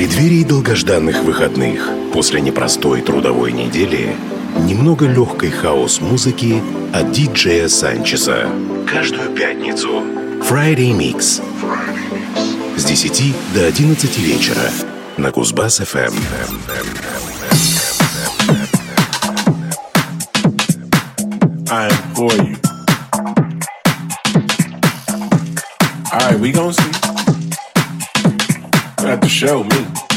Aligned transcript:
преддверии 0.00 0.44
долгожданных 0.44 1.24
выходных, 1.24 1.86
после 2.14 2.40
непростой 2.40 3.02
трудовой 3.02 3.52
недели, 3.52 4.16
немного 4.60 5.06
легкой 5.06 5.50
хаос 5.50 6.00
музыки 6.00 6.62
от 6.94 7.12
диджея 7.12 7.68
Санчеса. 7.68 8.48
Каждую 8.90 9.28
пятницу. 9.32 9.88
Friday 10.48 10.96
Mix. 10.96 11.42
С 12.78 12.84
10 12.84 13.34
до 13.52 13.66
11 13.66 14.18
вечера 14.20 14.70
на 15.18 15.30
Кузбасс 15.32 15.80
FM. 15.82 16.14
Эм. 16.48 16.60
I 26.12 26.36
we 26.36 26.52
gonna 26.52 26.72
see. 26.72 27.09
had 29.10 29.22
to 29.22 29.28
show 29.28 29.64
me. 29.64 30.09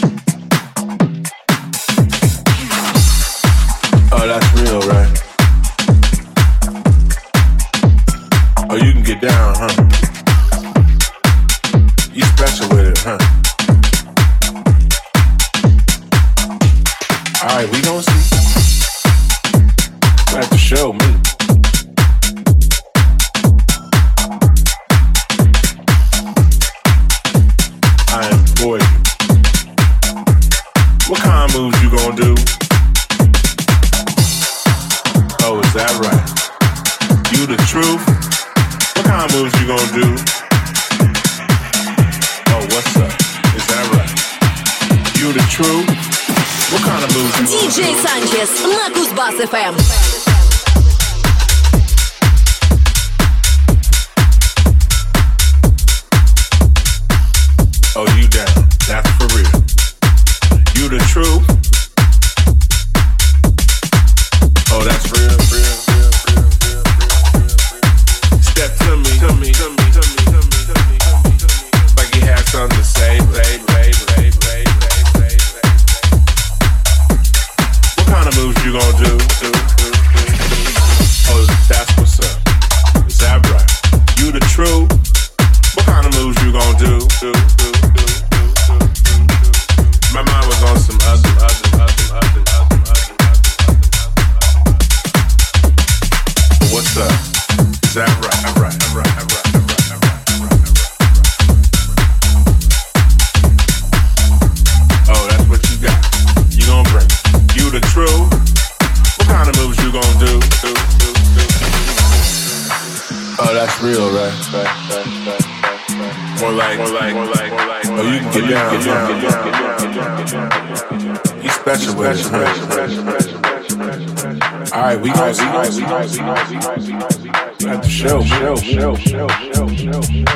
at 127.66 127.82
the 127.82 127.90
show, 127.90 128.22
show, 128.22 128.56
show, 128.56 128.96
show, 128.96 129.28
show, 129.28 129.68
show, 129.72 130.02
show. 130.02 130.34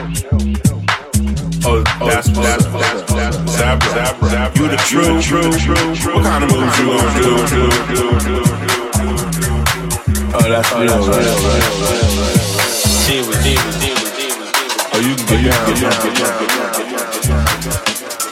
Oh, 1.69 1.83
that's 1.99 2.29
what 2.29 2.41
that's 2.41 2.65
what 2.65 2.81
that's 3.09 3.37
what 3.37 3.45
Zabra, 3.45 3.89
Zabra, 3.93 4.29
Zabra. 4.29 4.57
You 4.57 4.67
the 4.69 4.77
true, 4.77 5.21
true, 5.21 5.51
true. 5.53 6.15
What 6.15 6.23
kind 6.25 6.43
of 6.43 6.49
moves 6.49 6.79
you 6.79 6.85
gonna 6.87 7.13
do, 7.13 7.37
do, 7.45 7.69
do, 7.93 8.09
do? 8.25 8.41
Oh, 10.33 10.45
that's 10.49 10.71
real, 10.73 10.97
real, 10.97 11.13
real, 11.13 11.37
real. 11.37 12.01
Deal 13.05 13.23
with, 13.27 13.37
deal 13.43 13.61
with, 13.65 13.77
deal 13.77 13.93
with, 14.01 14.17
deal 14.17 14.33
with. 14.33 14.93
Oh, 14.93 15.01
you 15.03 15.13
can 15.13 15.25
get 15.27 15.41
down, 15.45 15.61
get 15.67 15.77
down, 15.77 15.93
get 16.01 16.13
down. 16.17 16.33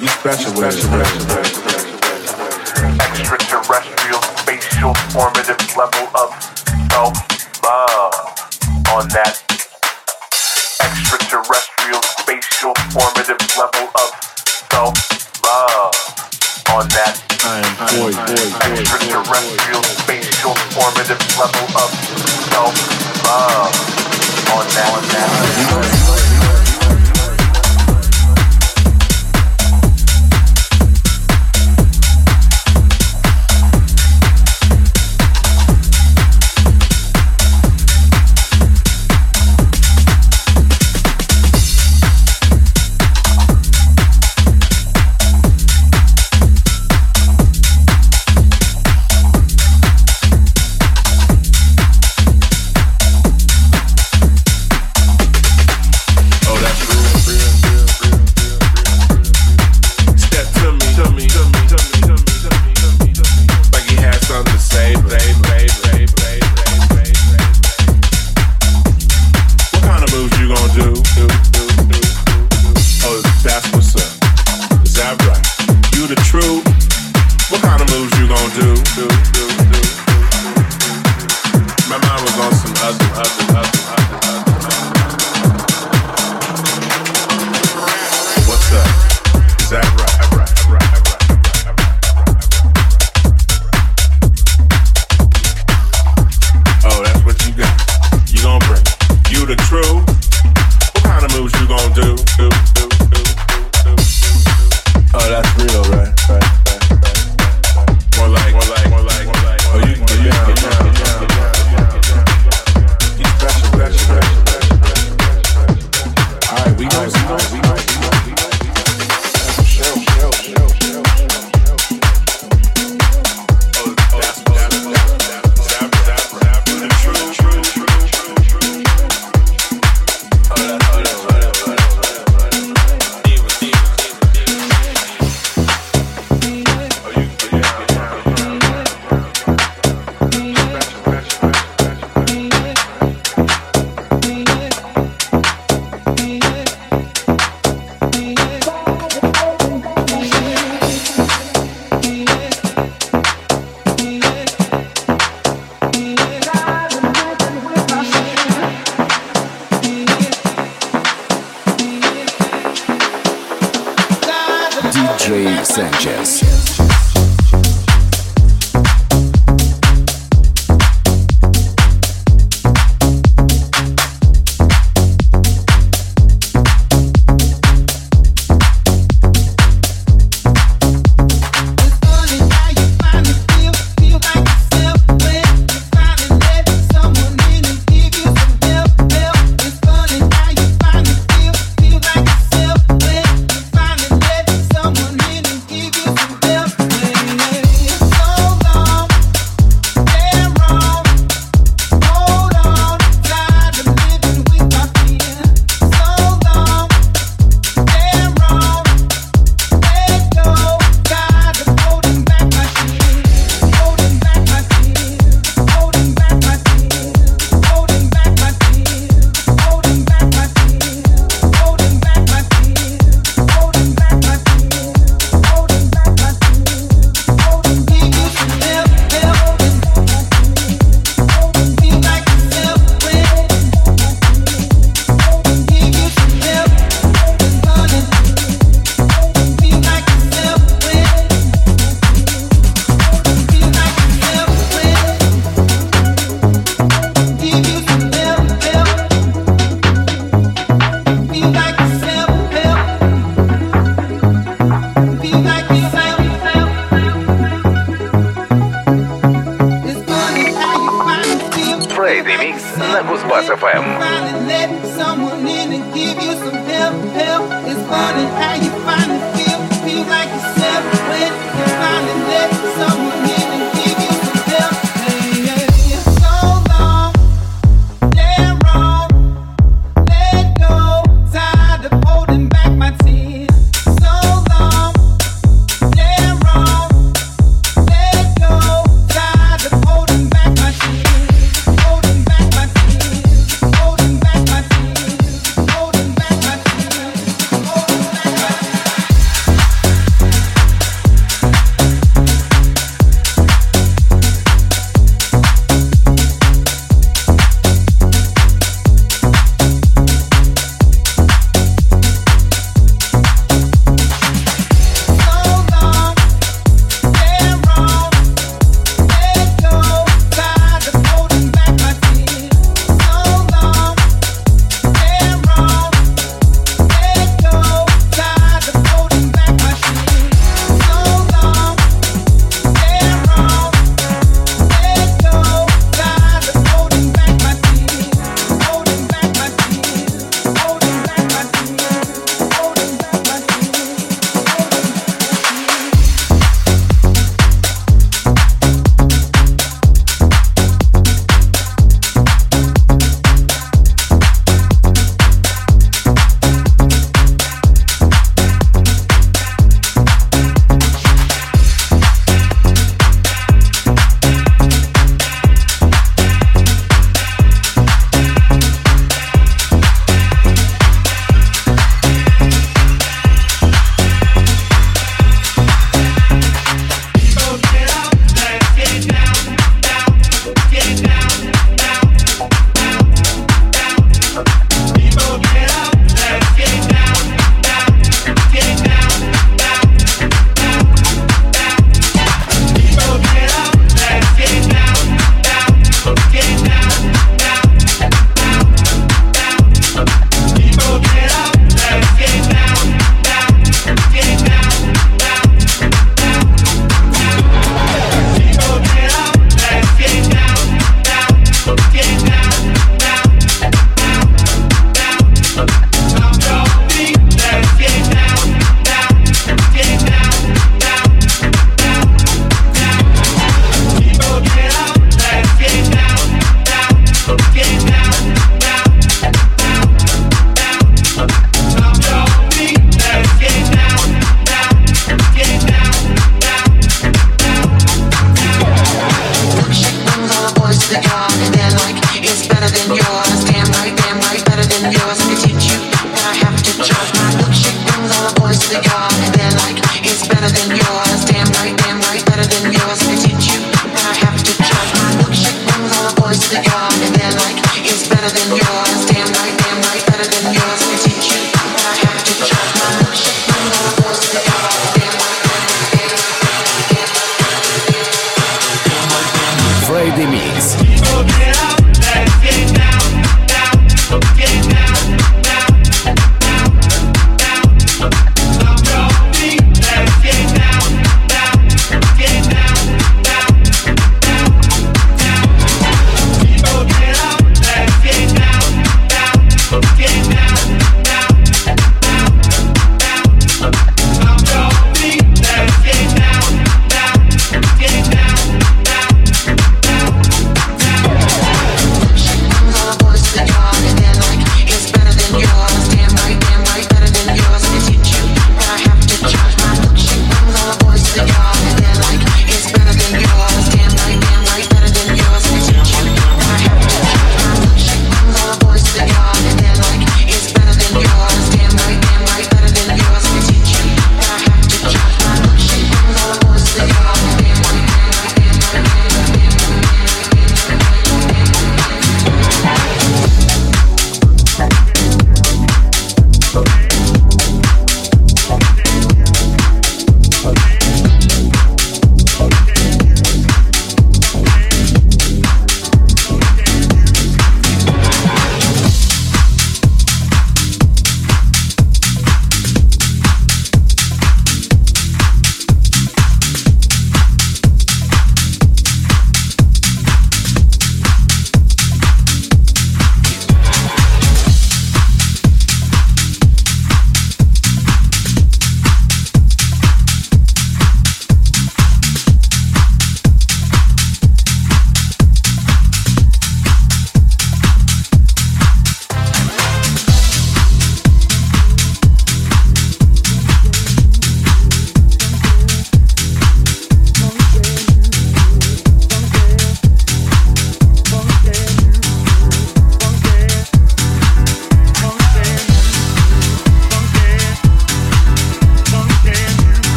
You 0.00 0.08
special, 0.08 0.52
special, 0.52 0.84
special, 0.90 1.20
special. 1.24 1.62
Extraterrestrial, 3.00 4.20
spatial, 4.36 4.92
orbit. 5.16 5.39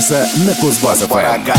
Санчеса 0.00 0.28
на 0.44 0.52
Кузбасс-ФМ. 0.54 1.55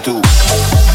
Do? 0.00 0.85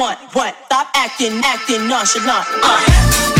Want, 0.00 0.18
what? 0.34 0.56
Stop 0.64 0.88
acting, 0.94 1.42
acting 1.44 1.86
nonchalant. 1.86 2.46
Uh. 2.62 3.39